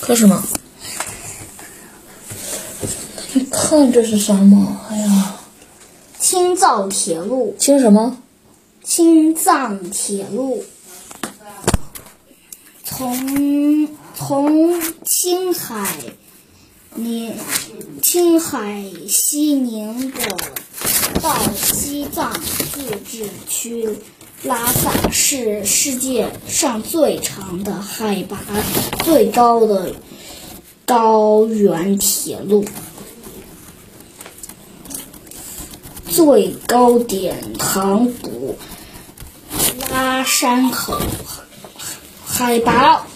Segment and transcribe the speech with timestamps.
[0.00, 0.42] 看什么？
[3.34, 4.80] 你看这是什么？
[4.90, 5.36] 哎呀，
[6.18, 8.16] 青藏铁路，青什么？
[8.82, 10.64] 青藏铁路，
[12.82, 15.86] 从从青海
[16.94, 17.36] 宁
[18.02, 20.36] 青海西宁的
[21.22, 22.32] 到西藏
[22.72, 23.88] 自治区
[24.42, 28.38] 拉萨是世界上最长的、海拔
[29.04, 29.94] 最高的
[30.86, 32.64] 高原铁路。
[36.08, 38.56] 最高点唐古
[39.90, 40.98] 拉山口，
[42.24, 43.06] 海拔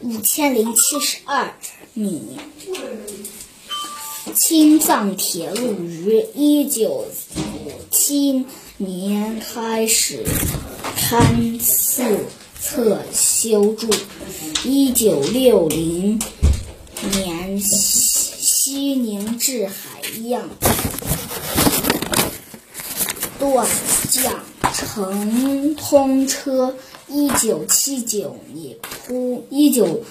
[0.00, 1.52] 五千零七十二
[1.92, 2.38] 米。
[4.34, 8.46] 青藏铁路于一九五七
[8.80, 10.24] 年开始
[10.96, 12.26] 勘四
[12.60, 13.90] 侧修筑，
[14.64, 16.20] 一九六零
[17.10, 20.48] 年西西宁至海样。
[23.40, 23.66] 段
[24.10, 26.76] 将城通车，
[27.08, 30.04] 一九七九年铺一九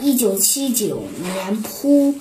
[0.00, 2.14] 一九七九年铺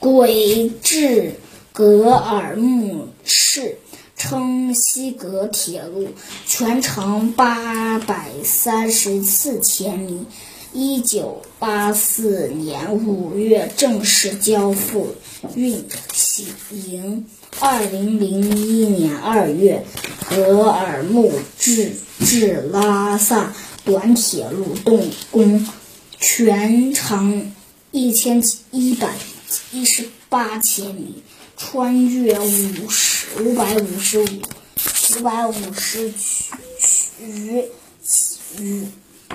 [0.00, 1.36] 轨至
[1.76, 3.78] 格尔木市，
[4.16, 6.06] 称西格铁路，
[6.46, 10.24] 全长八百三十四千米。
[10.72, 15.16] 一九八四年五月正式交付
[15.56, 17.26] 运行。
[17.58, 19.84] 二零零一年二月，
[20.30, 23.52] 格尔木至至拉萨
[23.84, 25.66] 短铁路动工，
[26.20, 27.52] 全长
[27.90, 29.12] 一千一百
[29.72, 31.22] 一十八千米，
[31.56, 36.12] 穿越五十五百五十五五百五十
[37.20, 37.64] 余
[38.58, 38.88] 余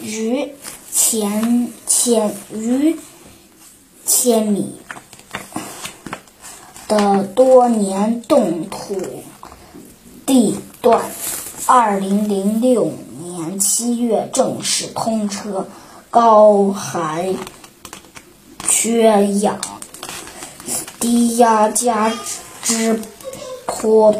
[0.00, 0.50] 余。
[0.94, 2.98] 千千余
[4.04, 4.74] 千米
[6.86, 9.24] 的多年冻土
[10.26, 11.10] 地段，
[11.64, 12.92] 二零零六
[13.22, 15.66] 年七月正式通车。
[16.10, 17.34] 高海
[18.68, 19.58] 缺氧、
[21.02, 22.12] 低压加
[22.62, 23.00] 之
[23.66, 24.14] 坡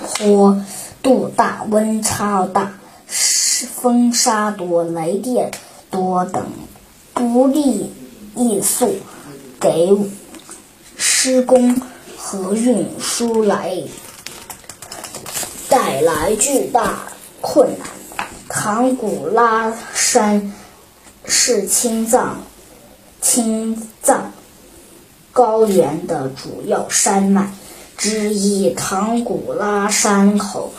[0.00, 0.64] 坡
[1.02, 2.72] 度大、温差大。
[3.74, 5.50] 风沙多、雷电
[5.90, 6.46] 多等
[7.12, 7.92] 不利
[8.34, 8.96] 因素，
[9.60, 9.96] 给
[10.96, 11.80] 施工
[12.16, 13.82] 和运输来
[15.68, 17.02] 带来巨大
[17.40, 17.88] 困难。
[18.48, 20.52] 唐古拉山
[21.24, 22.38] 是青藏
[23.20, 24.32] 青藏
[25.38, 27.48] 高原的主要山脉
[27.96, 30.72] 之一，唐古拉山口。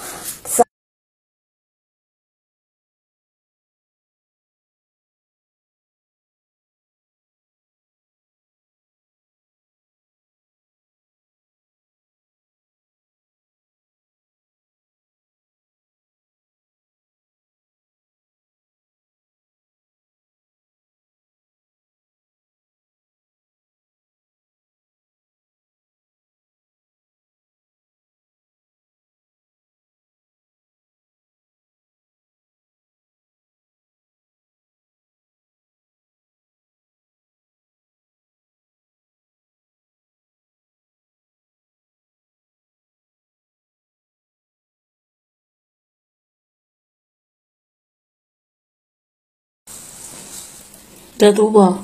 [51.19, 51.75] 在读不？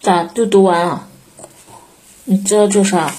[0.00, 1.06] 咋就读完了？
[2.24, 3.14] 你知道这啥？